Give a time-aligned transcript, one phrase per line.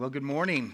[0.00, 0.72] Well, good morning.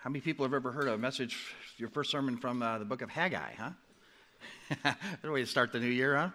[0.00, 1.36] How many people have ever heard a message,
[1.76, 4.94] your first sermon from uh, the book of Haggai, huh?
[5.24, 6.28] A way to start the new year, huh?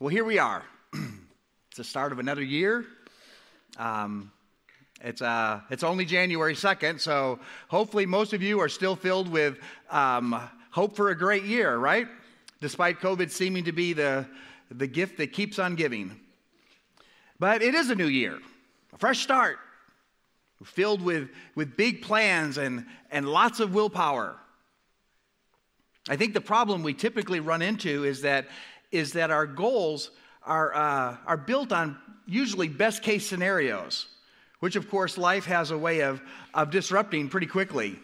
[0.00, 0.64] Well, here we are.
[0.94, 2.86] it's the start of another year.
[3.76, 4.32] Um,
[5.04, 7.38] it's, uh, it's only January 2nd, so
[7.68, 9.58] hopefully most of you are still filled with
[9.90, 12.08] um, hope for a great year, right?
[12.62, 14.26] Despite COVID seeming to be the,
[14.70, 16.18] the gift that keeps on giving.
[17.38, 18.38] But it is a new year,
[18.92, 19.58] a fresh start,
[20.64, 24.36] filled with, with big plans and, and lots of willpower.
[26.08, 28.48] I think the problem we typically run into is that,
[28.90, 30.10] is that our goals
[30.42, 34.06] are, uh, are built on usually best case scenarios,
[34.60, 36.22] which of course life has a way of,
[36.54, 37.96] of disrupting pretty quickly.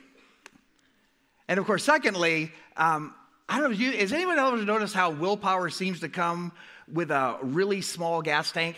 [1.48, 3.14] And of course, secondly, um,
[3.48, 6.52] I don't know, has anyone ever noticed how willpower seems to come
[6.92, 8.76] with a really small gas tank?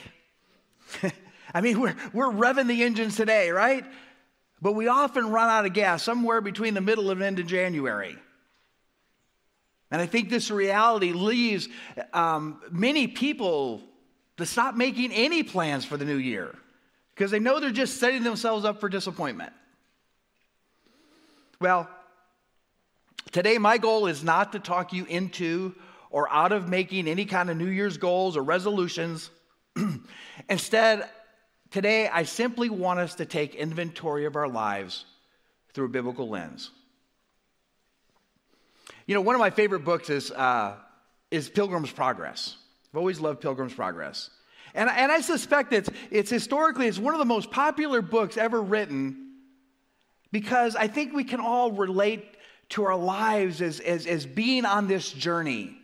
[1.54, 3.84] I mean, we're, we're revving the engines today, right?
[4.60, 8.16] But we often run out of gas somewhere between the middle and end of January.
[9.90, 11.68] And I think this reality leaves
[12.12, 13.82] um, many people
[14.38, 16.54] to stop making any plans for the new year
[17.14, 19.52] because they know they're just setting themselves up for disappointment.
[21.60, 21.88] Well,
[23.30, 25.74] today my goal is not to talk you into
[26.10, 29.30] or out of making any kind of New Year's goals or resolutions.
[30.48, 31.08] Instead,
[31.70, 35.04] today I simply want us to take inventory of our lives
[35.72, 36.70] through a biblical lens.
[39.06, 40.76] You know, one of my favorite books is, uh,
[41.30, 42.56] is Pilgrim's Progress.
[42.92, 44.30] I've always loved Pilgrim's Progress.
[44.74, 48.60] And, and I suspect it's, it's historically, it's one of the most popular books ever
[48.60, 49.32] written
[50.32, 52.24] because I think we can all relate
[52.70, 55.76] to our lives as, as, as being on this journey.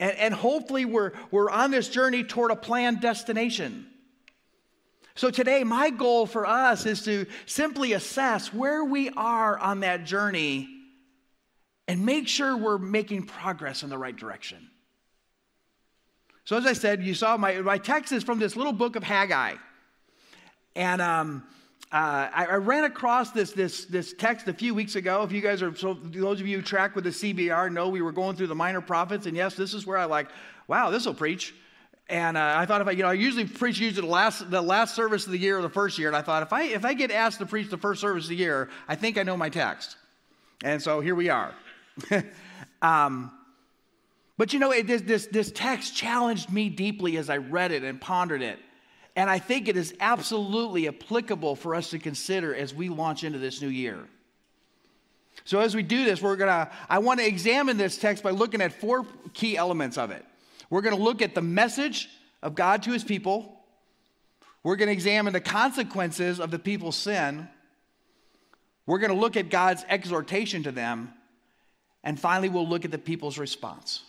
[0.00, 3.86] And, and hopefully, we're, we're on this journey toward a planned destination.
[5.14, 10.04] So, today, my goal for us is to simply assess where we are on that
[10.04, 10.68] journey
[11.86, 14.70] and make sure we're making progress in the right direction.
[16.44, 19.02] So, as I said, you saw my, my text is from this little book of
[19.04, 19.54] Haggai.
[20.74, 21.44] And um,
[21.94, 25.22] uh, I, I, ran across this, this, this text a few weeks ago.
[25.22, 28.02] If you guys are, so those of you who track with the CBR know we
[28.02, 29.26] were going through the minor prophets.
[29.26, 30.26] And yes, this is where I like,
[30.66, 31.54] wow, this will preach.
[32.08, 34.60] And uh, I thought if I, you know, I usually preach usually the last, the
[34.60, 36.08] last service of the year or the first year.
[36.08, 38.30] And I thought if I, if I get asked to preach the first service of
[38.30, 39.96] the year, I think I know my text.
[40.64, 41.54] And so here we are.
[42.82, 43.30] um,
[44.36, 47.84] but you know, it, this, this, this text challenged me deeply as I read it
[47.84, 48.58] and pondered it.
[49.16, 53.38] And I think it is absolutely applicable for us to consider as we launch into
[53.38, 54.08] this new year.
[55.44, 58.60] So, as we do this, we're gonna, I want to examine this text by looking
[58.60, 60.24] at four key elements of it.
[60.70, 62.08] We're gonna look at the message
[62.42, 63.60] of God to his people,
[64.62, 67.48] we're gonna examine the consequences of the people's sin,
[68.86, 71.12] we're gonna look at God's exhortation to them,
[72.02, 74.02] and finally, we'll look at the people's response.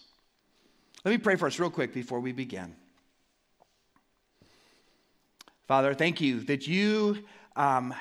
[1.03, 2.75] Let me pray for us real quick before we begin.
[5.67, 7.17] Father, thank you that you
[7.55, 7.93] um,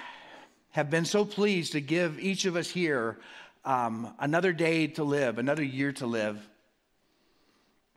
[0.72, 3.18] have been so pleased to give each of us here
[3.64, 6.46] um, another day to live, another year to live.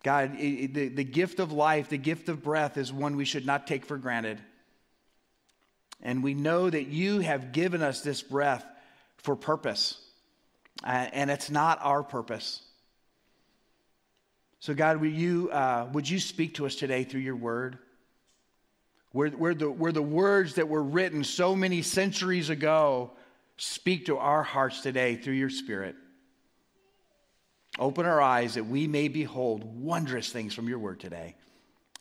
[0.04, 3.46] God, it, the, the gift of life, the gift of breath is one we should
[3.46, 4.40] not take for granted.
[6.02, 8.64] And we know that you have given us this breath
[9.18, 10.00] for purpose,
[10.86, 12.62] uh, and it's not our purpose.
[14.60, 17.80] So, God, would you, uh, would you speak to us today through your word?
[19.18, 23.10] Where, where, the, where the words that were written so many centuries ago
[23.58, 25.96] speak to our hearts today through your Spirit.
[27.80, 31.34] Open our eyes that we may behold wondrous things from your word today.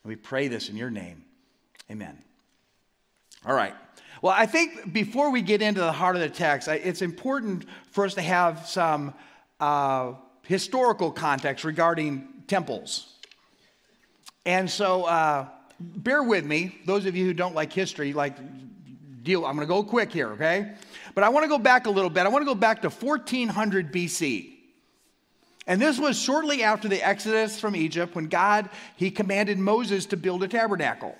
[0.03, 1.23] And we pray this in your name.
[1.89, 2.19] Amen.
[3.47, 3.73] All right.
[4.21, 8.05] Well, I think before we get into the heart of the text, it's important for
[8.05, 9.15] us to have some
[9.59, 10.13] uh,
[10.43, 13.15] historical context regarding temples.
[14.45, 15.47] And so, uh,
[15.79, 18.37] bear with me, those of you who don't like history, like,
[19.23, 20.73] deal, I'm going to go quick here, okay?
[21.13, 22.25] But I want to go back a little bit.
[22.25, 24.53] I want to go back to 1400 BC.
[25.67, 30.17] And this was shortly after the exodus from Egypt when God, he commanded Moses to
[30.17, 31.15] build a tabernacle.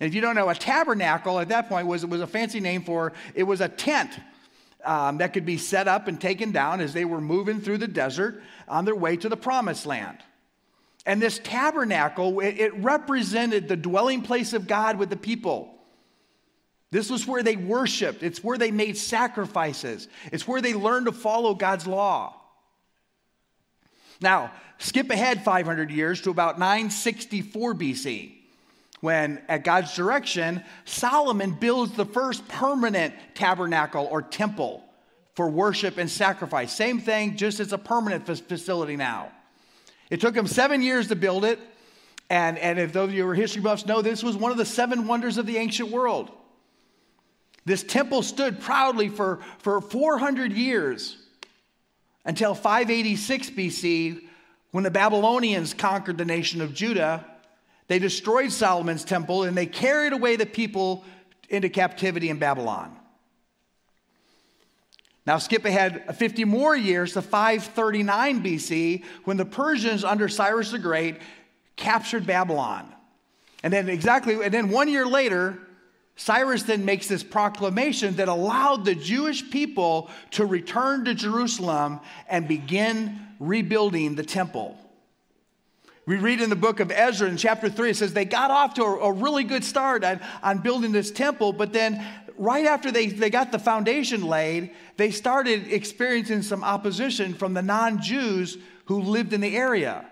[0.00, 2.82] And if you don't know, a tabernacle at that point was, was a fancy name
[2.82, 4.18] for, it was a tent
[4.84, 7.88] um, that could be set up and taken down as they were moving through the
[7.88, 10.18] desert on their way to the promised land.
[11.06, 15.74] And this tabernacle, it, represented the dwelling place of God with the people.
[16.90, 21.12] This was where they worshiped, it's where they made sacrifices, it's where they learned to
[21.12, 22.40] follow God's law.
[24.20, 28.32] Now, skip ahead 500 years to about 964 BC,
[29.00, 34.82] when, at God's direction, Solomon builds the first permanent tabernacle or temple
[35.34, 36.72] for worship and sacrifice.
[36.72, 39.30] Same thing, just as a permanent facility now.
[40.10, 41.58] It took him seven years to build it.
[42.30, 44.56] And, and if those of you who are history buffs know, this was one of
[44.58, 46.30] the seven wonders of the ancient world.
[47.64, 51.16] This temple stood proudly for, for 400 years
[52.24, 54.26] until 586 BC
[54.70, 57.24] when the Babylonians conquered the nation of Judah.
[57.86, 61.04] They destroyed Solomon's temple and they carried away the people
[61.48, 62.96] into captivity in Babylon.
[65.26, 70.78] Now, skip ahead 50 more years to 539 BC when the Persians under Cyrus the
[70.78, 71.16] Great
[71.76, 72.92] captured Babylon.
[73.62, 75.58] And then, exactly, and then one year later,
[76.16, 82.46] Cyrus then makes this proclamation that allowed the Jewish people to return to Jerusalem and
[82.46, 84.78] begin rebuilding the temple.
[86.06, 88.74] We read in the book of Ezra in chapter 3, it says they got off
[88.74, 92.06] to a, a really good start on, on building this temple, but then
[92.36, 97.62] right after they, they got the foundation laid, they started experiencing some opposition from the
[97.62, 100.06] non Jews who lived in the area.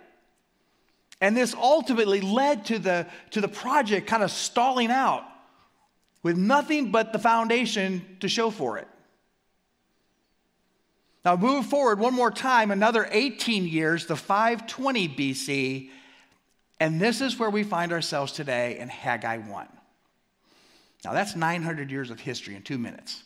[1.21, 5.25] And this ultimately led to the, to the project kind of stalling out
[6.23, 8.89] with nothing but the foundation to show for it.
[11.25, 15.91] Now, move forward one more time, another 18 years to 520 BC,
[16.81, 19.69] and this is where we find ourselves today in Haggai 1.
[21.05, 23.25] Now, that's 900 years of history in two minutes.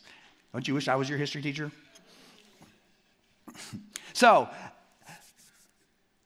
[0.53, 1.71] Don't you wish I was your history teacher?
[4.13, 4.49] so,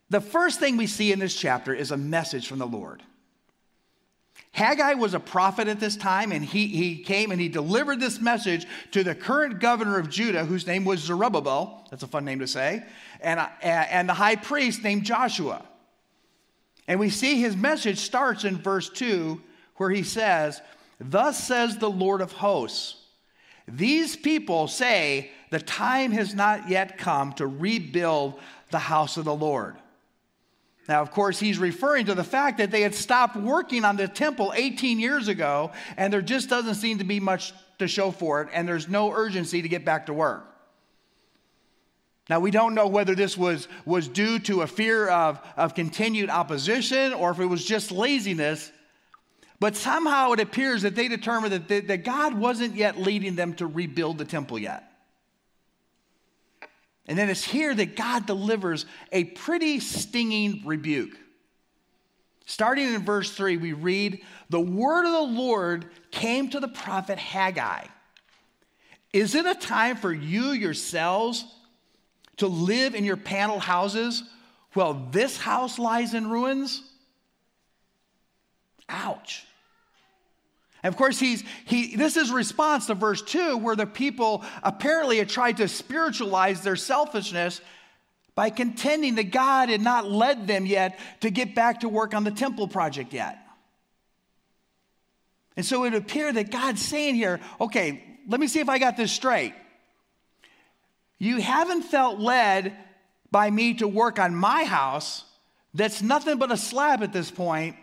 [0.10, 3.04] the first thing we see in this chapter is a message from the Lord.
[4.54, 8.20] Haggai was a prophet at this time, and he, he came and he delivered this
[8.20, 11.88] message to the current governor of Judah, whose name was Zerubbabel.
[11.90, 12.84] That's a fun name to say.
[13.22, 15.64] And, uh, and the high priest named Joshua.
[16.88, 19.42] And we see his message starts in verse 2,
[19.78, 20.62] where he says,
[21.04, 22.96] Thus says the Lord of hosts,
[23.68, 28.40] these people say the time has not yet come to rebuild
[28.70, 29.78] the house of the Lord.
[30.88, 34.08] Now, of course, he's referring to the fact that they had stopped working on the
[34.08, 38.42] temple 18 years ago, and there just doesn't seem to be much to show for
[38.42, 40.46] it, and there's no urgency to get back to work.
[42.30, 46.30] Now, we don't know whether this was, was due to a fear of, of continued
[46.30, 48.72] opposition or if it was just laziness,
[49.62, 53.54] but somehow it appears that they determined that, they, that God wasn't yet leading them
[53.54, 54.92] to rebuild the temple yet.
[57.06, 61.16] And then it's here that God delivers a pretty stinging rebuke.
[62.48, 67.20] Starting in verse 3, we read, The word of the Lord came to the prophet
[67.20, 67.86] Haggai.
[69.14, 71.46] Is it a time for you yourselves
[72.38, 74.24] to live in your panel houses
[74.74, 76.82] while this house lies in ruins?
[78.90, 79.46] Ouch.
[80.84, 85.18] And of course, he's, he, this is response to verse 2, where the people apparently
[85.18, 87.62] had tried to spiritualize their selfishness
[88.34, 92.24] by contending that God had not led them yet to get back to work on
[92.24, 93.38] the temple project yet.
[95.56, 98.98] And so it appeared that God's saying here, okay, let me see if I got
[98.98, 99.54] this straight.
[101.20, 102.76] You haven't felt led
[103.30, 105.26] by me to work on my house
[105.74, 107.76] that's nothing but a slab at this point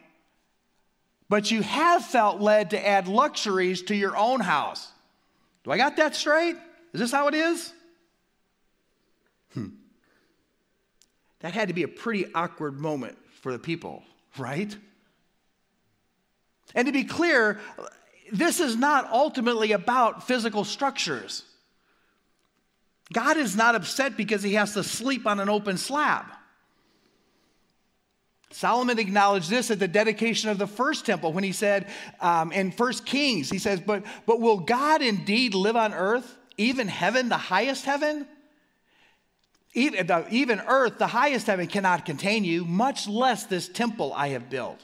[1.29, 4.91] but you have felt led to add luxuries to your own house.
[5.65, 6.57] Do I got that straight?
[6.93, 7.73] Is this how it is?
[9.53, 9.69] Hmm.
[11.41, 14.03] That had to be a pretty awkward moment for the people,
[14.39, 14.75] right?
[16.75, 17.61] And to be clear,
[18.33, 21.45] this is not ultimately about physical structures.
[23.13, 26.27] God is not upset because he has to sleep on an open slab.
[28.51, 31.87] Solomon acknowledged this at the dedication of the first temple when he said
[32.21, 36.89] um, in First Kings, he says, but, but will God indeed live on earth, even
[36.89, 38.27] heaven, the highest heaven?
[39.75, 44.49] Even, even earth, the highest heaven, cannot contain you, much less this temple I have
[44.49, 44.83] built.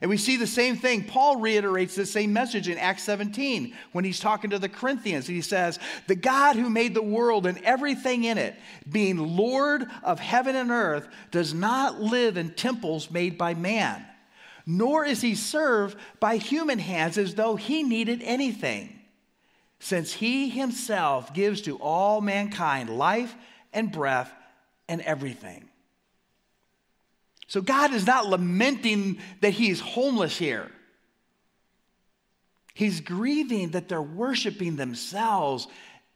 [0.00, 1.04] And we see the same thing.
[1.04, 5.26] Paul reiterates the same message in Acts 17 when he's talking to the Corinthians.
[5.26, 8.54] He says, The God who made the world and everything in it,
[8.90, 14.04] being Lord of heaven and earth, does not live in temples made by man,
[14.66, 19.00] nor is he served by human hands as though he needed anything,
[19.78, 23.34] since he himself gives to all mankind life
[23.72, 24.32] and breath
[24.88, 25.68] and everything.
[27.46, 30.70] So God is not lamenting that he's homeless here.
[32.74, 35.66] He's grieving that they're worshiping themselves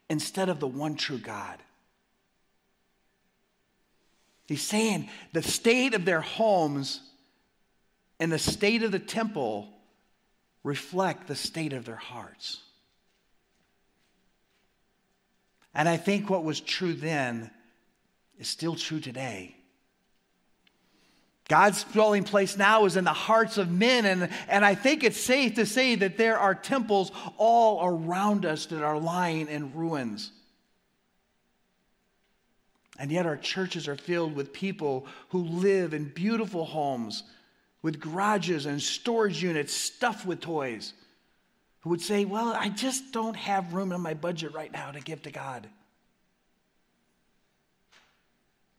[0.08, 1.58] instead of the one true God.
[4.46, 7.00] He's saying the state of their homes
[8.18, 9.68] and the state of the temple
[10.64, 12.58] reflect the state of their hearts.
[15.72, 17.50] And I think what was true then
[18.38, 19.54] is still true today.
[21.50, 25.21] God's dwelling place now is in the hearts of men, and, and I think it's
[25.21, 30.30] safe to say that there are temples all around us that are lying in ruins.
[33.00, 37.25] And yet, our churches are filled with people who live in beautiful homes
[37.83, 40.92] with garages and storage units stuffed with toys
[41.80, 45.00] who would say, Well, I just don't have room in my budget right now to
[45.00, 45.69] give to God.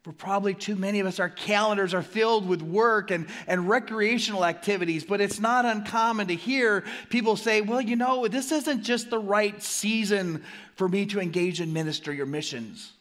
[0.03, 4.43] For probably too many of us, our calendars are filled with work and, and recreational
[4.43, 9.11] activities, but it's not uncommon to hear people say, Well, you know, this isn't just
[9.11, 10.43] the right season
[10.75, 12.93] for me to engage in ministry or missions.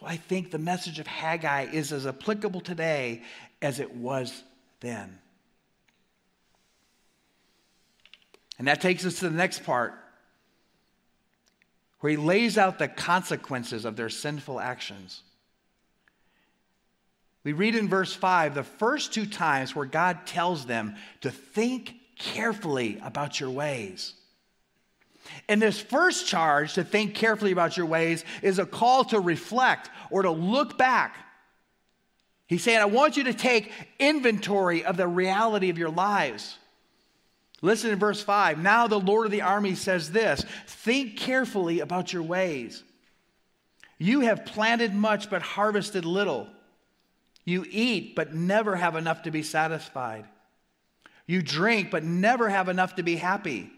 [0.00, 3.22] So I think the message of Haggai is as applicable today
[3.60, 4.44] as it was
[4.80, 5.18] then.
[8.58, 9.94] And that takes us to the next part,
[12.00, 15.22] where he lays out the consequences of their sinful actions.
[17.44, 21.94] We read in verse 5 the first two times where God tells them to think
[22.18, 24.14] carefully about your ways.
[25.48, 29.90] And this first charge to think carefully about your ways is a call to reflect
[30.10, 31.16] or to look back.
[32.46, 36.58] He's saying, I want you to take inventory of the reality of your lives.
[37.60, 38.58] Listen to verse 5.
[38.58, 42.82] Now the Lord of the army says this Think carefully about your ways.
[43.98, 46.46] You have planted much but harvested little.
[47.44, 50.26] You eat but never have enough to be satisfied.
[51.26, 53.70] You drink but never have enough to be happy.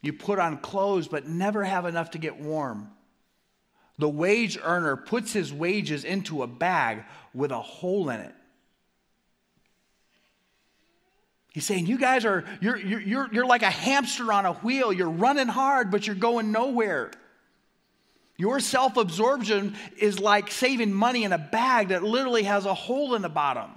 [0.00, 2.90] You put on clothes, but never have enough to get warm.
[3.98, 8.34] The wage earner puts his wages into a bag with a hole in it.
[11.52, 14.92] He's saying, You guys are, you're, you're, you're like a hamster on a wheel.
[14.92, 17.10] You're running hard, but you're going nowhere.
[18.36, 23.14] Your self absorption is like saving money in a bag that literally has a hole
[23.14, 23.70] in the bottom.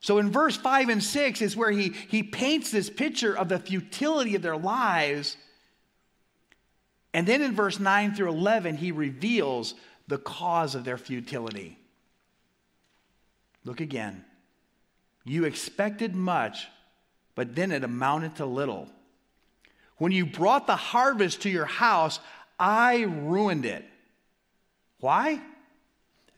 [0.00, 3.58] So in verse 5 and 6 is where he, he paints this picture of the
[3.58, 5.36] futility of their lives.
[7.12, 9.74] And then in verse 9 through 11, he reveals
[10.08, 11.79] the cause of their futility.
[13.64, 14.24] Look again.
[15.24, 16.68] You expected much,
[17.34, 18.88] but then it amounted to little.
[19.98, 22.20] When you brought the harvest to your house,
[22.58, 23.84] I ruined it.
[25.00, 25.40] Why?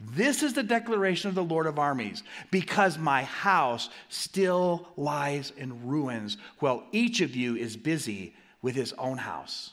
[0.00, 5.87] This is the declaration of the Lord of armies because my house still lies in
[5.87, 9.71] ruins while each of you is busy with his own house.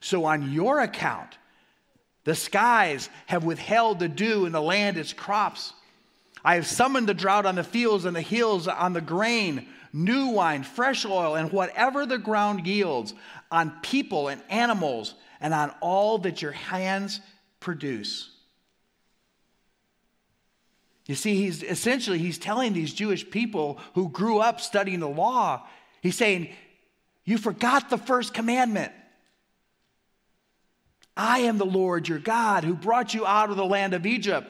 [0.00, 1.38] So, on your account,
[2.24, 5.72] the skies have withheld the dew and the land its crops.
[6.46, 10.28] I have summoned the drought on the fields and the hills on the grain, new
[10.28, 13.14] wine, fresh oil, and whatever the ground yields,
[13.50, 17.20] on people and animals, and on all that your hands
[17.58, 18.30] produce.
[21.06, 25.66] You see, he's essentially he's telling these Jewish people who grew up studying the law,
[26.00, 26.50] he's saying,
[27.24, 28.92] You forgot the first commandment.
[31.16, 34.48] I am the Lord your God who brought you out of the land of Egypt,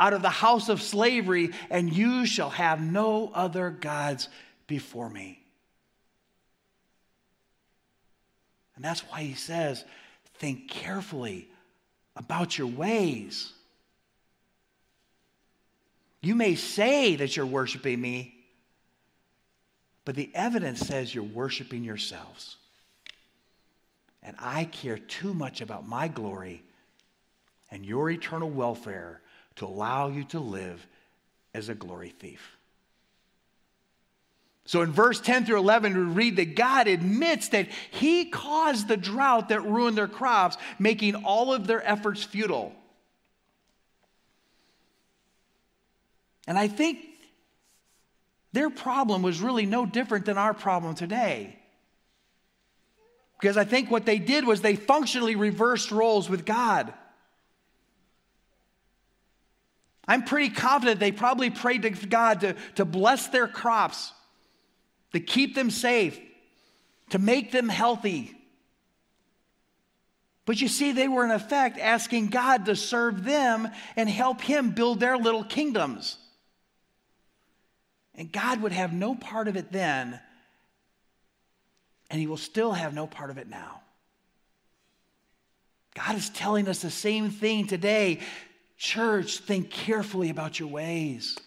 [0.00, 4.28] out of the house of slavery, and you shall have no other gods
[4.66, 5.40] before me.
[8.76, 9.84] And that's why he says,
[10.36, 11.48] Think carefully
[12.16, 13.52] about your ways.
[16.20, 18.34] You may say that you're worshiping me,
[20.04, 22.56] but the evidence says you're worshiping yourselves.
[24.22, 26.62] And I care too much about my glory
[27.70, 29.20] and your eternal welfare
[29.56, 30.86] to allow you to live
[31.54, 32.56] as a glory thief.
[34.66, 38.96] So in verse 10 through 11, we read that God admits that He caused the
[38.96, 42.72] drought that ruined their crops, making all of their efforts futile.
[46.46, 47.00] And I think
[48.52, 51.58] their problem was really no different than our problem today.
[53.40, 56.94] Because I think what they did was they functionally reversed roles with God.
[60.06, 64.12] I'm pretty confident they probably prayed to God to, to bless their crops,
[65.12, 66.18] to keep them safe,
[67.10, 68.34] to make them healthy.
[70.46, 74.70] But you see, they were in effect asking God to serve them and help Him
[74.70, 76.18] build their little kingdoms.
[78.14, 80.20] And God would have no part of it then,
[82.10, 83.80] and He will still have no part of it now.
[85.94, 88.20] God is telling us the same thing today.
[88.76, 91.38] Church, think carefully about your ways.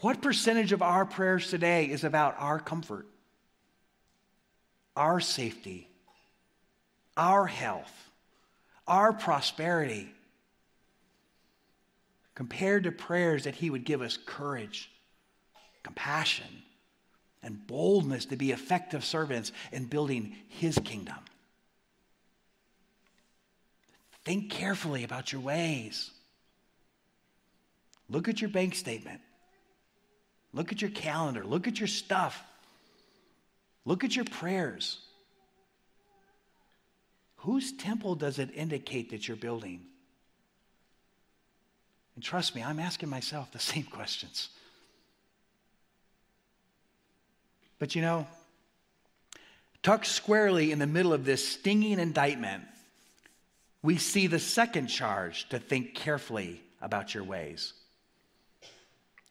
[0.00, 3.06] What percentage of our prayers today is about our comfort,
[4.94, 5.88] our safety,
[7.16, 8.10] our health,
[8.86, 10.10] our prosperity,
[12.34, 14.90] compared to prayers that He would give us courage,
[15.82, 16.62] compassion,
[17.42, 21.16] and boldness to be effective servants in building His kingdom?
[24.26, 26.10] Think carefully about your ways.
[28.10, 29.20] Look at your bank statement.
[30.52, 31.44] Look at your calendar.
[31.44, 32.42] Look at your stuff.
[33.84, 34.98] Look at your prayers.
[37.36, 39.82] Whose temple does it indicate that you're building?
[42.16, 44.48] And trust me, I'm asking myself the same questions.
[47.78, 48.26] But you know,
[49.84, 52.64] tucked squarely in the middle of this stinging indictment,
[53.86, 57.72] we see the second charge to think carefully about your ways.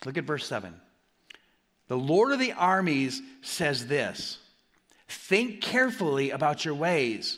[0.05, 0.74] Look at verse 7.
[1.89, 4.38] The Lord of the armies says this
[5.09, 7.38] Think carefully about your ways.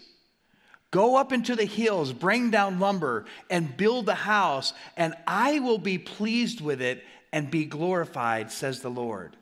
[0.92, 5.80] Go up into the hills, bring down lumber, and build the house, and I will
[5.80, 9.36] be pleased with it and be glorified, says the Lord.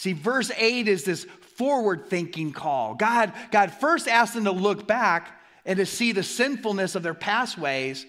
[0.00, 2.94] See, verse 8 is this forward thinking call.
[2.94, 7.12] God, God first asked them to look back and to see the sinfulness of their
[7.12, 8.06] past ways.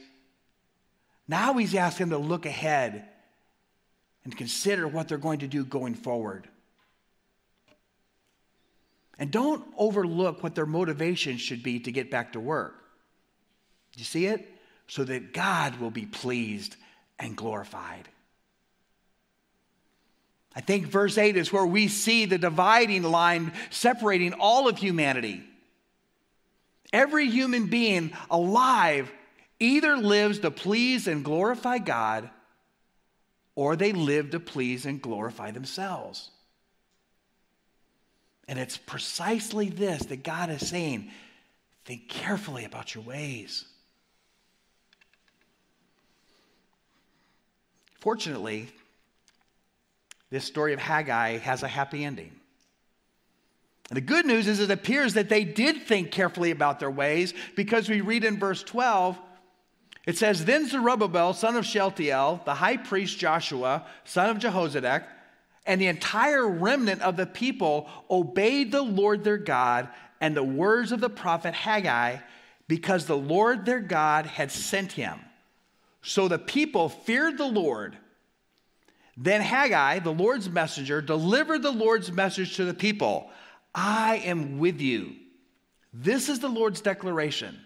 [1.27, 3.10] Now he's asking them to look ahead
[4.24, 6.48] and consider what they're going to do going forward.
[9.19, 12.81] And don't overlook what their motivation should be to get back to work.
[13.98, 14.50] You see it?
[14.88, 16.77] So that God will be pleased
[17.19, 18.07] and glorified.
[20.55, 25.43] I think verse 8 is where we see the dividing line separating all of humanity.
[26.91, 29.12] Every human being alive
[29.60, 32.30] either lives to please and glorify God
[33.56, 36.32] or they live to please and glorify themselves.
[38.47, 41.12] And it's precisely this that God is saying
[41.86, 43.65] think carefully about your ways.
[47.99, 48.67] Fortunately,
[50.32, 52.32] this story of Haggai has a happy ending.
[53.89, 57.34] And the good news is it appears that they did think carefully about their ways
[57.56, 59.20] because we read in verse 12
[60.06, 65.04] it says, Then Zerubbabel, son of Shealtiel, the high priest Joshua, son of Jehozadak,
[65.65, 69.89] and the entire remnant of the people obeyed the Lord their God
[70.20, 72.17] and the words of the prophet Haggai
[72.67, 75.20] because the Lord their God had sent him.
[76.02, 77.96] So the people feared the Lord.
[79.17, 83.30] Then Haggai, the Lord's messenger, delivered the Lord's message to the people
[83.74, 85.15] I am with you.
[85.93, 87.60] This is the Lord's declaration.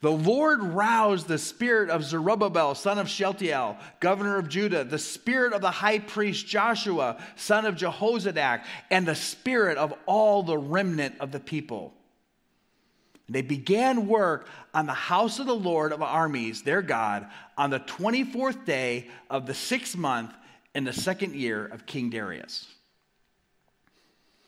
[0.00, 5.54] The Lord roused the spirit of Zerubbabel, son of Shealtiel, governor of Judah, the spirit
[5.54, 11.14] of the high priest Joshua, son of Jehozadak, and the spirit of all the remnant
[11.20, 11.94] of the people.
[13.30, 17.80] They began work on the house of the Lord of armies, their God, on the
[17.80, 20.34] 24th day of the sixth month
[20.74, 22.66] in the second year of King Darius.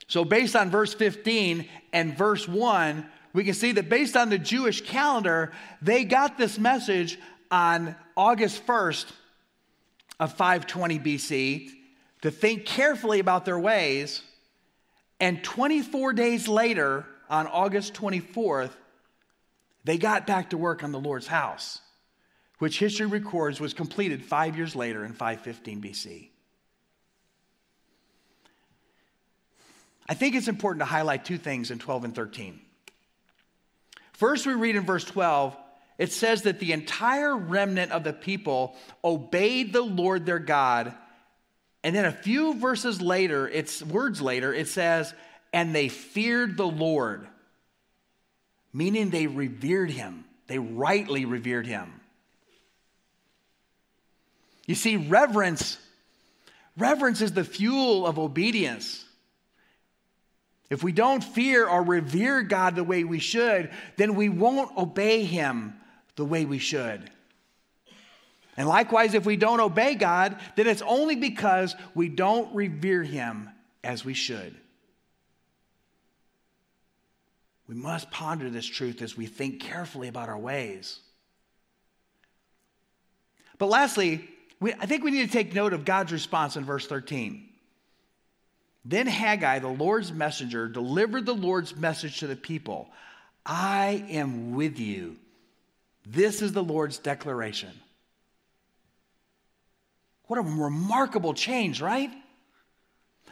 [0.08, 4.38] So, based on verse 15 and verse 1, we can see that based on the
[4.38, 7.18] Jewish calendar, they got this message
[7.50, 9.06] on August 1st
[10.18, 11.70] of 520 BC
[12.22, 14.22] to think carefully about their ways.
[15.20, 18.70] And 24 days later, on August 24th,
[19.84, 21.80] they got back to work on the Lord's house,
[22.58, 26.28] which history records was completed five years later in 515 BC.
[30.08, 32.60] I think it's important to highlight two things in 12 and 13.
[34.12, 35.56] First, we read in verse 12,
[35.98, 40.94] it says that the entire remnant of the people obeyed the Lord their God.
[41.82, 45.12] And then a few verses later, it's words later, it says,
[45.52, 47.26] and they feared the Lord,
[48.72, 50.24] meaning they revered him.
[50.46, 52.00] They rightly revered him.
[54.66, 55.78] You see, reverence,
[56.76, 59.04] reverence is the fuel of obedience.
[60.68, 65.24] If we don't fear or revere God the way we should, then we won't obey
[65.24, 65.74] Him
[66.16, 67.08] the way we should.
[68.56, 73.50] And likewise, if we don't obey God, then it's only because we don't revere Him
[73.84, 74.54] as we should.
[77.68, 81.00] We must ponder this truth as we think carefully about our ways.
[83.58, 84.28] But lastly,
[84.60, 87.46] we, I think we need to take note of God's response in verse 13.
[88.84, 92.88] Then Haggai, the Lord's messenger, delivered the Lord's message to the people
[93.44, 95.16] I am with you.
[96.06, 97.70] This is the Lord's declaration.
[100.26, 102.10] What a remarkable change, right?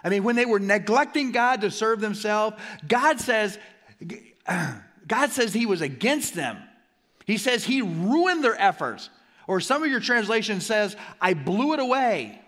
[0.02, 2.56] I mean, when they were neglecting God to serve themselves,
[2.86, 3.58] God says,
[5.06, 6.58] God says he was against them.
[7.26, 9.08] He says he ruined their efforts.
[9.46, 12.40] Or some of your translation says, I blew it away.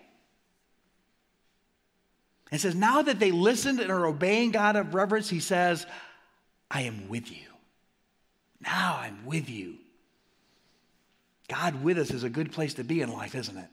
[2.51, 5.87] And says, now that they listened and are obeying God of reverence, he says,
[6.71, 7.47] I am with you.
[8.61, 9.75] Now I'm with you.
[11.49, 13.69] God with us is a good place to be in life, isn't it?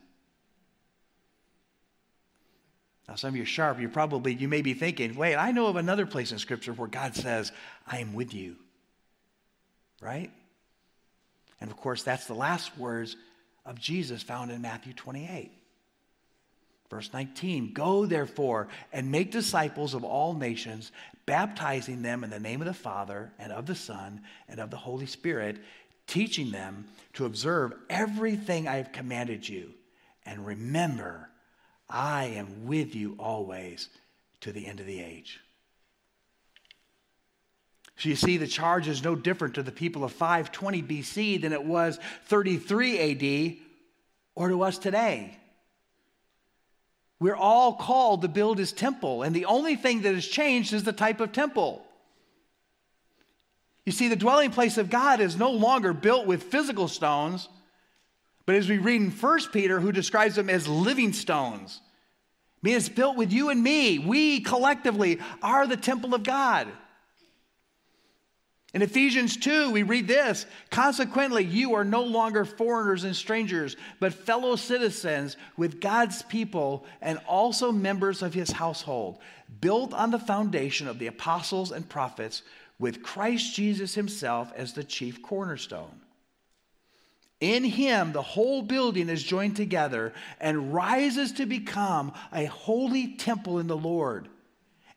[3.08, 3.80] Now, some of you are sharp.
[3.80, 6.88] You probably, you may be thinking, wait, I know of another place in Scripture where
[6.88, 7.52] God says,
[7.86, 8.56] I am with you.
[10.00, 10.30] Right?
[11.64, 13.16] And of course, that's the last words
[13.64, 15.50] of Jesus found in Matthew 28.
[16.90, 20.92] Verse 19 Go therefore and make disciples of all nations,
[21.24, 24.76] baptizing them in the name of the Father and of the Son and of the
[24.76, 25.56] Holy Spirit,
[26.06, 29.72] teaching them to observe everything I have commanded you.
[30.26, 31.30] And remember,
[31.88, 33.88] I am with you always
[34.42, 35.40] to the end of the age.
[37.96, 41.52] So you see, the charge is no different to the people of 520 BC than
[41.52, 43.56] it was 33 AD
[44.34, 45.38] or to us today.
[47.20, 50.82] We're all called to build his temple, and the only thing that has changed is
[50.82, 51.84] the type of temple.
[53.86, 57.48] You see, the dwelling place of God is no longer built with physical stones,
[58.44, 62.76] but as we read in 1 Peter, who describes them as living stones, I mean,
[62.76, 63.98] it's built with you and me.
[63.98, 66.66] We collectively are the temple of God.
[68.74, 74.12] In Ephesians 2, we read this Consequently, you are no longer foreigners and strangers, but
[74.12, 79.18] fellow citizens with God's people and also members of his household,
[79.60, 82.42] built on the foundation of the apostles and prophets,
[82.80, 86.00] with Christ Jesus himself as the chief cornerstone.
[87.40, 93.60] In him, the whole building is joined together and rises to become a holy temple
[93.60, 94.28] in the Lord.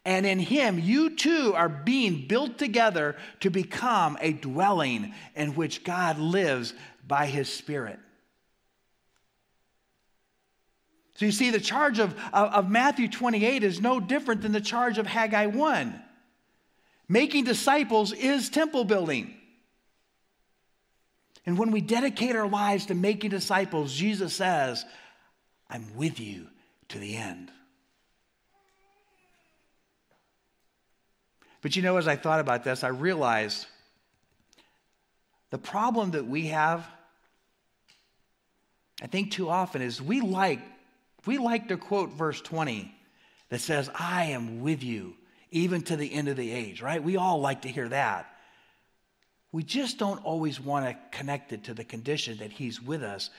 [0.07, 5.83] And in him, you too are being built together to become a dwelling in which
[5.83, 6.73] God lives
[7.05, 7.99] by his Spirit.
[11.15, 14.61] So you see, the charge of, of, of, Matthew 28 is no different than the
[14.61, 16.01] charge of Haggai 1.
[17.09, 19.35] Making disciples is temple building.
[21.45, 24.85] And when we dedicate our lives to making disciples, Jesus says,
[25.69, 26.47] I'm with you
[26.87, 27.51] to the end.
[31.67, 33.67] But you know, as I thought about this, I realized
[35.49, 36.87] the problem that we have,
[39.01, 40.61] I think too often, is we like,
[41.25, 42.95] we like to quote verse 20
[43.49, 45.15] that says, I am with you
[45.51, 47.03] even to the end of the age, right?
[47.03, 48.33] We all like to hear that.
[49.51, 53.29] We just don't always want to connect it to the condition that He's with us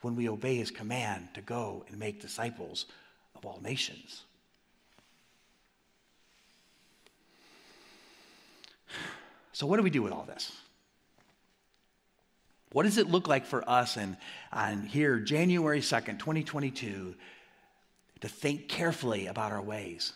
[0.00, 2.86] when we obey His command to go and make disciples
[3.34, 4.22] of all nations.
[9.54, 10.52] So, what do we do with all this?
[12.72, 14.16] What does it look like for us and
[14.52, 17.14] on here, January 2nd, 2022,
[18.20, 20.12] to think carefully about our ways?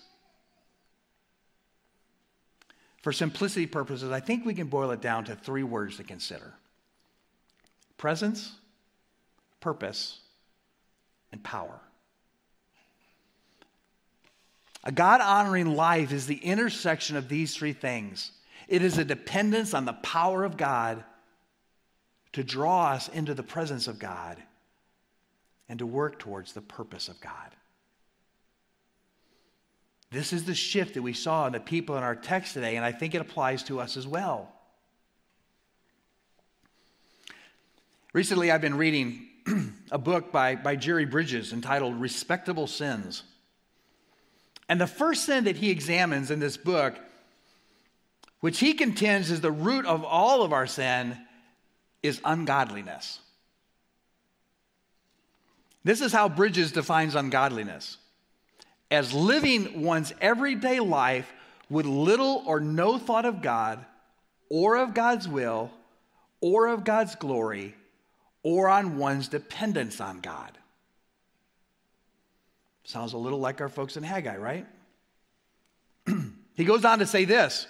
[3.03, 6.53] For simplicity purposes, I think we can boil it down to three words to consider
[7.97, 8.53] presence,
[9.61, 10.19] purpose,
[11.31, 11.79] and power.
[14.83, 18.33] A God honoring life is the intersection of these three things
[18.69, 21.03] it is a dependence on the power of God
[22.33, 24.37] to draw us into the presence of God
[25.69, 27.33] and to work towards the purpose of God.
[30.11, 32.85] This is the shift that we saw in the people in our text today, and
[32.85, 34.53] I think it applies to us as well.
[38.13, 39.29] Recently, I've been reading
[39.91, 43.23] a book by, by Jerry Bridges entitled Respectable Sins.
[44.69, 46.99] And the first sin that he examines in this book
[48.41, 51.17] which he contends is the root of all of our sin,
[52.03, 53.19] is ungodliness.
[55.85, 57.99] This is how Bridges defines ungodliness
[58.91, 61.33] as living one's everyday life
[61.69, 63.85] with little or no thought of God,
[64.49, 65.71] or of God's will,
[66.41, 67.75] or of God's glory,
[68.43, 70.57] or on one's dependence on God.
[72.85, 74.67] Sounds a little like our folks in Haggai, right?
[76.55, 77.67] he goes on to say this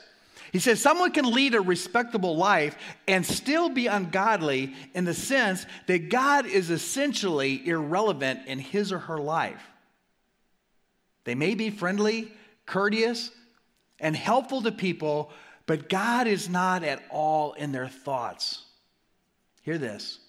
[0.53, 5.67] he says someone can lead a respectable life and still be ungodly in the sense
[5.87, 9.63] that God is essentially irrelevant in his or her life.
[11.25, 12.33] They may be friendly,
[12.65, 13.31] courteous,
[14.01, 15.31] and helpful to people,
[15.67, 18.65] but God is not at all in their thoughts.
[19.63, 20.21] Hear this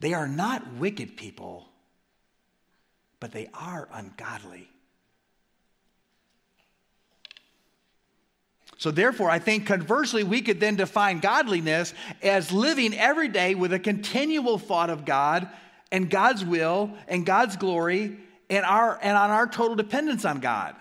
[0.00, 1.68] they are not wicked people,
[3.20, 4.68] but they are ungodly.
[8.76, 13.72] So, therefore, I think conversely, we could then define godliness as living every day with
[13.72, 15.48] a continual thought of God
[15.92, 18.16] and God's will and God's glory
[18.50, 20.74] and, our, and on our total dependence on God.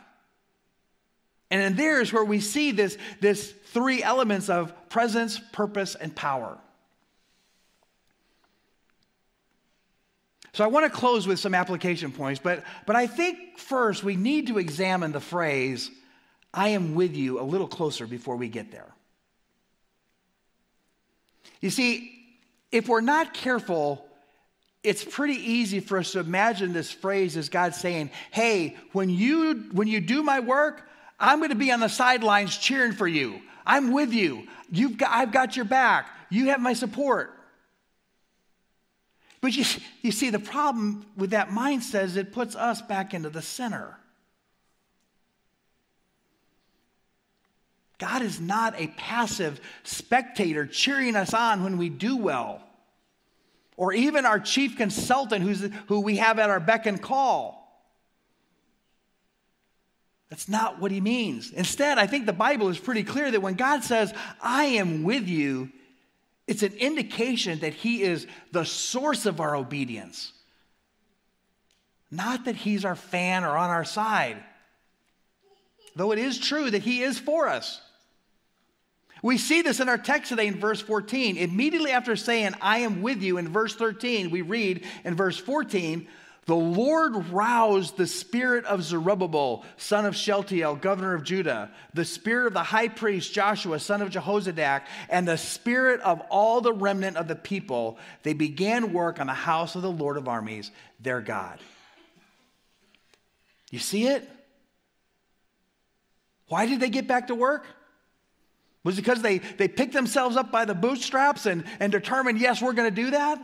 [1.51, 6.15] And in there is where we see this, this three elements of presence, purpose, and
[6.15, 6.57] power.
[10.53, 14.15] So I want to close with some application points, but, but I think first we
[14.15, 15.89] need to examine the phrase,
[16.53, 18.93] I am with you, a little closer before we get there.
[21.61, 22.11] You see,
[22.71, 24.05] if we're not careful,
[24.83, 29.69] it's pretty easy for us to imagine this phrase as God saying, Hey, when you,
[29.71, 30.87] when you do my work,
[31.19, 33.41] I'm going to be on the sidelines cheering for you.
[33.65, 34.47] I'm with you.
[34.69, 36.09] You've got, I've got your back.
[36.29, 37.33] You have my support.
[39.39, 39.65] But you,
[40.01, 43.97] you see, the problem with that mindset is it puts us back into the center.
[48.03, 52.61] God is not a passive spectator cheering us on when we do well
[53.77, 57.81] or even our chief consultant who's, who we have at our beck and call.
[60.29, 61.51] That's not what he means.
[61.51, 65.29] Instead, I think the Bible is pretty clear that when God says, I am with
[65.29, 65.69] you,
[66.45, 70.33] it's an indication that he is the source of our obedience.
[72.11, 74.43] Not that he's our fan or on our side.
[75.95, 77.79] Though it is true that he is for us.
[79.23, 81.37] We see this in our text today in verse 14.
[81.37, 86.05] Immediately after saying, I am with you, in verse 13, we read in verse 14,
[86.45, 92.47] the Lord roused the spirit of Zerubbabel, son of Shealtiel, governor of Judah, the spirit
[92.47, 97.15] of the high priest Joshua, son of Jehozadak, and the spirit of all the remnant
[97.15, 97.97] of the people.
[98.23, 101.59] They began work on the house of the Lord of armies, their God.
[103.71, 104.29] You see it?
[106.49, 107.65] Why did they get back to work?
[108.83, 112.61] Was it because they, they picked themselves up by the bootstraps and, and determined, yes,
[112.61, 113.39] we're going to do that?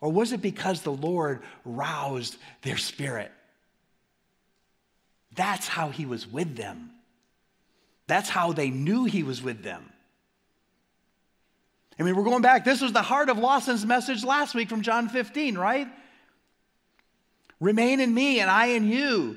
[0.00, 3.30] Or was it because the Lord roused their spirit?
[5.34, 6.90] That's how he was with them.
[8.06, 9.90] That's how they knew he was with them.
[11.98, 12.64] I mean, we're going back.
[12.64, 15.86] This was the heart of Lawson's message last week from John 15, right?
[17.60, 19.36] Remain in me and I in you.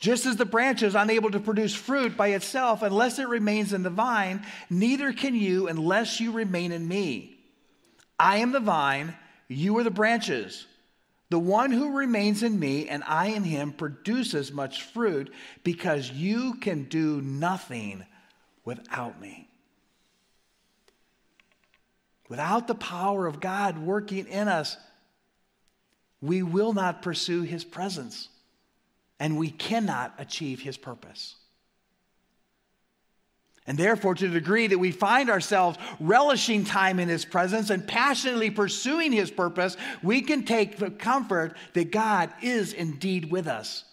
[0.00, 3.82] Just as the branch is unable to produce fruit by itself unless it remains in
[3.82, 7.36] the vine, neither can you unless you remain in me.
[8.18, 9.16] I am the vine,
[9.48, 10.66] you are the branches.
[11.30, 15.32] The one who remains in me and I in him produces much fruit
[15.64, 18.06] because you can do nothing
[18.64, 19.48] without me.
[22.28, 24.76] Without the power of God working in us,
[26.20, 28.28] we will not pursue his presence
[29.20, 31.36] and we cannot achieve his purpose.
[33.66, 37.86] And therefore, to the degree that we find ourselves relishing time in his presence and
[37.86, 43.84] passionately pursuing his purpose, we can take the comfort that God is indeed with us.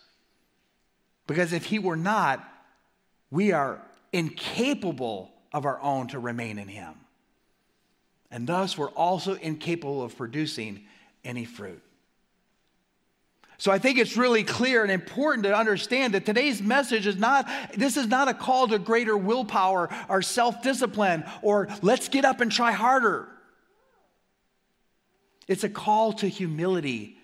[1.28, 2.48] Because if he were not,
[3.32, 3.82] we are
[4.14, 6.94] incapable of our own to remain in him.
[8.32, 10.86] And thus, we're also incapable of producing
[11.26, 11.82] any fruit.
[13.58, 17.50] So I think it's really clear and important to understand that today's message is not,
[17.76, 22.42] this is not a call to greater willpower or self discipline or let's get up
[22.42, 23.28] and try harder.
[25.48, 27.18] It's a call to humility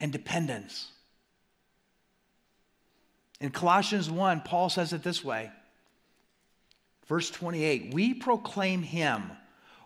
[0.00, 0.90] and dependence.
[3.40, 5.50] In Colossians 1, Paul says it this way.
[7.06, 9.30] Verse 28 We proclaim him,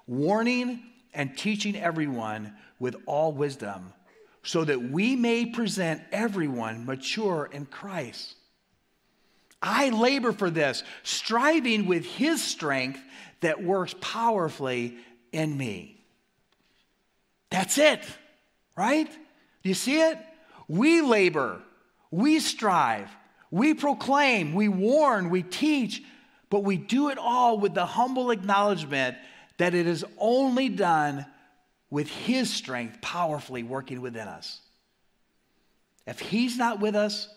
[0.07, 0.83] warning
[1.15, 3.93] and teaching everyone with all wisdom
[4.43, 8.35] so that we may present everyone mature in Christ.
[9.63, 13.01] I labor for this, striving with his strength
[13.41, 14.97] that works powerfully
[15.33, 16.03] in me.
[17.51, 18.03] That's it,
[18.77, 19.11] right?
[19.63, 20.19] Do you see it?
[20.69, 21.61] We labor,
[22.11, 23.11] we strive,
[23.51, 26.03] we proclaim, we warn, we teach,
[26.49, 29.17] but we do it all with the humble acknowledgement
[29.59, 31.27] that it is only done
[31.91, 34.61] with His strength powerfully working within us.
[36.07, 37.29] If He's not with us,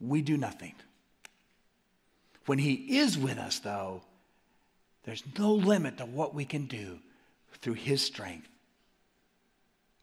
[0.00, 0.74] we do nothing.
[2.46, 4.02] When He is with us, though,
[5.04, 6.98] there's no limit to what we can do
[7.60, 8.48] through His strength.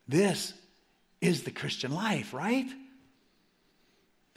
[0.08, 0.54] This
[1.22, 2.68] is the Christian life, right?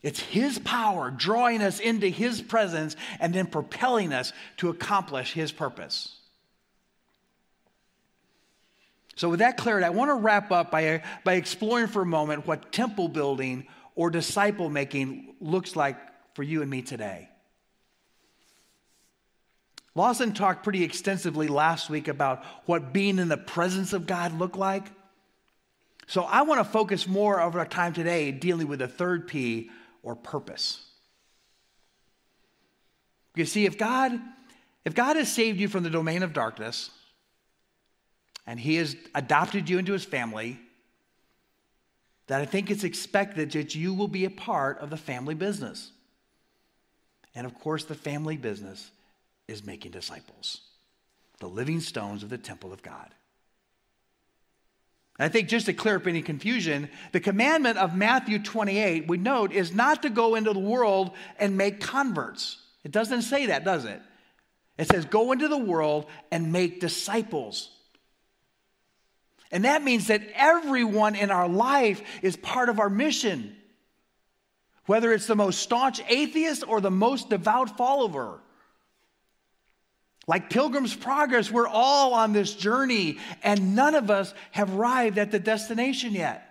[0.02, 5.52] It's His power drawing us into His presence and then propelling us to accomplish His
[5.52, 6.16] purpose.
[9.14, 12.46] So, with that clarity, I want to wrap up by, by exploring for a moment
[12.46, 15.96] what temple building or disciple making looks like
[16.34, 17.28] for you and me today.
[19.94, 24.56] Lawson talked pretty extensively last week about what being in the presence of God looked
[24.56, 24.84] like.
[26.06, 29.70] So I want to focus more of our time today dealing with the third P
[30.02, 30.82] or purpose.
[33.34, 34.18] You see, if God,
[34.84, 36.90] if God has saved you from the domain of darkness
[38.46, 40.58] and He has adopted you into His family,
[42.26, 45.90] that I think it's expected that you will be a part of the family business.
[47.34, 48.90] And of course, the family business
[49.48, 50.60] is making disciples,
[51.40, 53.08] the living stones of the temple of God.
[55.18, 59.52] I think just to clear up any confusion, the commandment of Matthew 28, we note,
[59.52, 62.56] is not to go into the world and make converts.
[62.82, 64.00] It doesn't say that, does it?
[64.78, 67.70] It says, go into the world and make disciples.
[69.52, 73.54] And that means that everyone in our life is part of our mission,
[74.86, 78.40] whether it's the most staunch atheist or the most devout follower.
[80.26, 85.30] Like Pilgrim's Progress, we're all on this journey, and none of us have arrived at
[85.30, 86.48] the destination yet.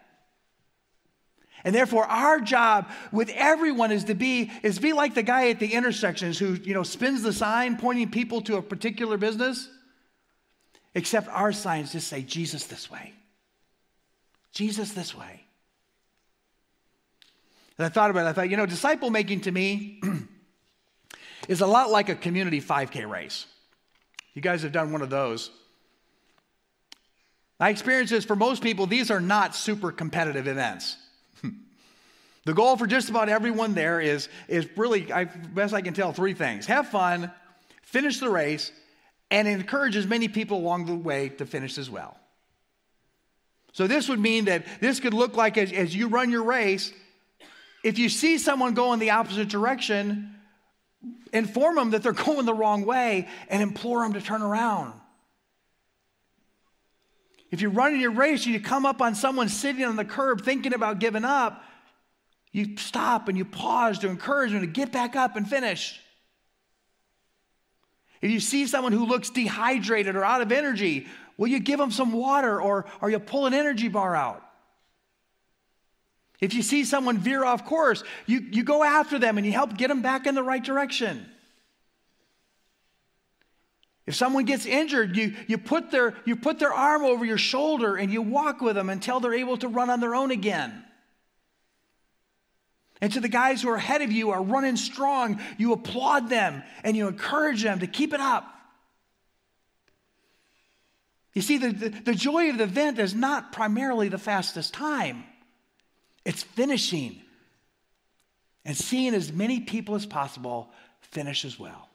[1.64, 5.60] And therefore, our job with everyone is to be is be like the guy at
[5.60, 9.70] the intersections who you know spins the sign pointing people to a particular business.
[10.93, 13.13] Except our signs just say Jesus this way.
[14.51, 15.43] Jesus this way.
[17.77, 18.30] And I thought about it.
[18.30, 20.01] I thought, you know, disciple making to me
[21.47, 23.45] is a lot like a community 5K race.
[24.34, 25.49] You guys have done one of those.
[27.60, 30.97] My experience is for most people, these are not super competitive events.
[32.45, 36.12] the goal for just about everyone there is, is really, I, best I can tell,
[36.12, 37.32] three things have fun,
[37.84, 38.71] finish the race,
[39.32, 42.17] and encourage as many people along the way to finish as well.
[43.72, 46.91] So, this would mean that this could look like as, as you run your race,
[47.84, 50.36] if you see someone go in the opposite direction,
[51.32, 54.94] inform them that they're going the wrong way and implore them to turn around.
[57.50, 60.41] If you're running your race and you come up on someone sitting on the curb
[60.41, 61.63] thinking about giving up,
[62.52, 66.01] you stop and you pause to encourage them to get back up and finish.
[68.21, 71.07] If you see someone who looks dehydrated or out of energy,
[71.38, 74.43] will you give them some water or, or you pull an energy bar out?
[76.39, 79.77] If you see someone veer off course, you, you go after them and you help
[79.77, 81.27] get them back in the right direction.
[84.07, 87.95] If someone gets injured, you, you, put their, you put their arm over your shoulder
[87.95, 90.84] and you walk with them until they're able to run on their own again.
[93.02, 96.64] And to the guys who are ahead of you are running strong, you applaud them
[96.84, 98.48] and you encourage them to keep it up.
[101.34, 105.24] You see, the, the, the joy of the event is not primarily the fastest time.
[106.26, 107.22] It's finishing
[108.66, 110.70] and seeing as many people as possible
[111.02, 111.90] finish as well.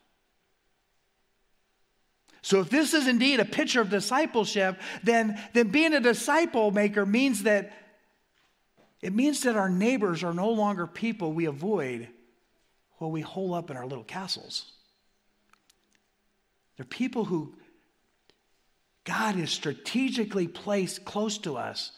[2.42, 7.04] So, if this is indeed a picture of discipleship, then, then being a disciple maker
[7.04, 7.72] means that
[9.06, 12.08] it means that our neighbors are no longer people we avoid
[12.98, 14.72] while we hole up in our little castles.
[16.76, 17.54] They're people who
[19.04, 21.92] God has strategically placed close to us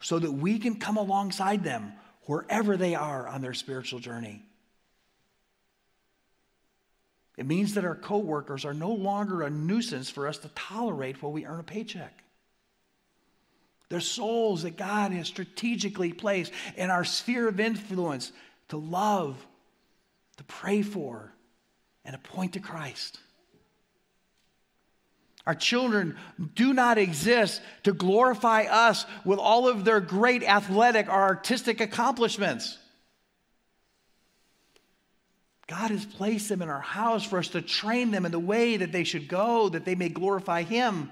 [0.00, 4.42] so that we can come alongside them wherever they are on their spiritual journey.
[7.36, 11.30] It means that our coworkers are no longer a nuisance for us to tolerate while
[11.30, 12.24] we earn a paycheck.
[13.88, 18.32] They're souls that God has strategically placed in our sphere of influence
[18.68, 19.36] to love,
[20.36, 21.32] to pray for,
[22.04, 23.18] and to point to Christ.
[25.46, 26.16] Our children
[26.54, 32.76] do not exist to glorify us with all of their great athletic or artistic accomplishments.
[35.66, 38.76] God has placed them in our house for us to train them in the way
[38.76, 41.10] that they should go, that they may glorify Him.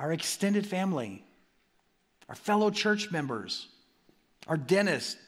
[0.00, 1.22] Our extended family,
[2.26, 3.68] our fellow church members,
[4.48, 5.18] our dentist,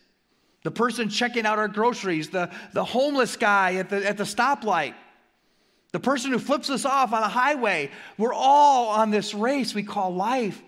[0.64, 4.94] the person checking out our groceries, the, the homeless guy at the, at the stoplight,
[5.92, 7.90] the person who flips us off on a highway.
[8.16, 10.60] We're all on this race we call life.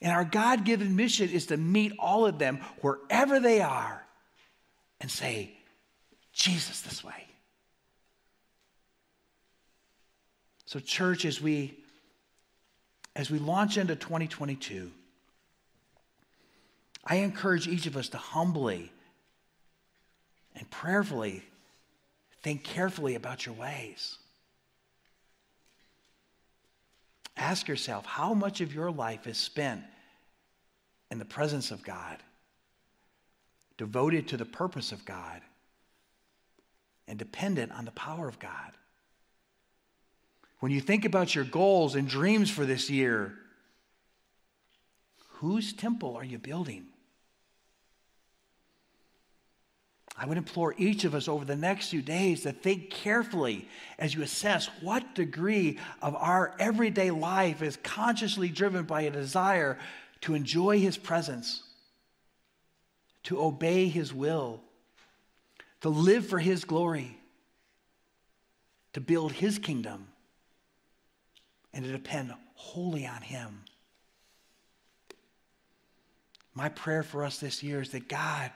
[0.00, 4.06] And our God given mission is to meet all of them wherever they are
[5.00, 5.56] and say,
[6.32, 7.26] Jesus this way.
[10.66, 11.83] So, church, as we
[13.16, 14.90] as we launch into 2022,
[17.04, 18.90] I encourage each of us to humbly
[20.56, 21.42] and prayerfully
[22.42, 24.18] think carefully about your ways.
[27.36, 29.82] Ask yourself how much of your life is spent
[31.10, 32.18] in the presence of God,
[33.76, 35.40] devoted to the purpose of God,
[37.08, 38.72] and dependent on the power of God.
[40.64, 43.34] When you think about your goals and dreams for this year,
[45.32, 46.86] whose temple are you building?
[50.16, 54.14] I would implore each of us over the next few days to think carefully as
[54.14, 59.78] you assess what degree of our everyday life is consciously driven by a desire
[60.22, 61.62] to enjoy His presence,
[63.24, 64.62] to obey His will,
[65.82, 67.18] to live for His glory,
[68.94, 70.08] to build His kingdom,
[71.74, 73.64] and to depend wholly on Him.
[76.54, 78.50] My prayer for us this year is that God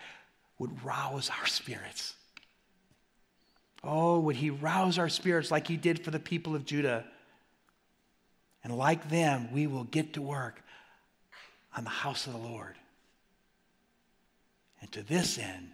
[0.59, 2.15] would rouse our spirits.
[3.83, 7.05] Oh, would he rouse our spirits like he did for the people of Judah?
[8.65, 10.63] And like them, we will get to work
[11.77, 12.75] on the house of the Lord.
[14.81, 15.71] And to this end,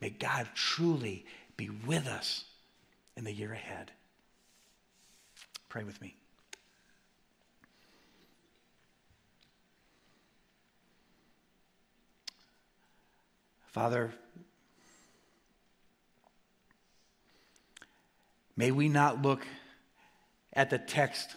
[0.00, 1.24] may God truly
[1.56, 2.44] be with us
[3.16, 3.92] in the year ahead.
[5.68, 6.16] Pray with me.
[13.74, 14.14] Father,
[18.56, 19.44] may we not look
[20.52, 21.34] at the text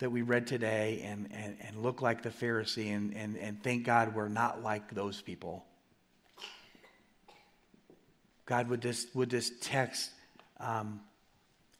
[0.00, 3.86] that we read today and, and, and look like the Pharisee and, and, and thank
[3.86, 5.64] God we're not like those people.
[8.44, 10.10] God, would this, would this text
[10.58, 11.02] um,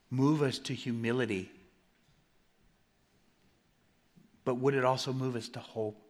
[0.09, 1.51] move us to humility?
[4.45, 6.01] But would it also move us to hope?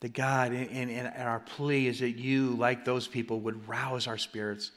[0.00, 4.18] That God, and, and, our plea is that you, like those people, would rouse our
[4.18, 4.70] spirits.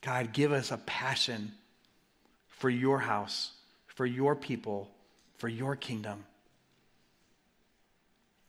[0.00, 1.52] God, give us a passion
[2.48, 3.52] for your house,
[3.86, 4.90] for your people,
[5.36, 6.24] for your kingdom.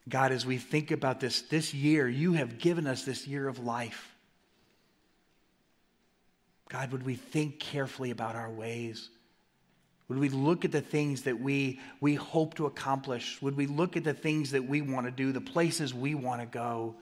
[0.07, 3.59] God, as we think about this, this year, you have given us this year of
[3.59, 4.13] life.
[6.69, 9.09] God, would we think carefully about our ways?
[10.09, 13.41] Would we look at the things that we, we hope to accomplish?
[13.41, 16.41] Would we look at the things that we want to do, the places we want
[16.41, 16.95] to go?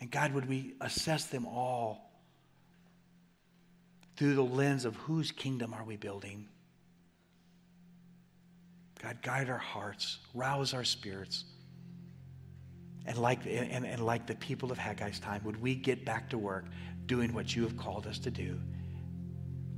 [0.00, 2.10] And God, would we assess them all
[4.16, 6.48] through the lens of whose kingdom are we building?
[9.00, 11.44] God, guide our hearts, rouse our spirits.
[13.06, 16.38] And like, and, and like the people of Haggai's time, would we get back to
[16.38, 16.66] work
[17.06, 18.58] doing what you have called us to do?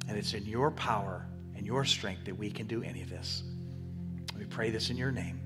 [0.09, 1.27] And it's in your power
[1.65, 3.43] and your strength that we can do any of this.
[4.39, 5.44] We pray this in your name.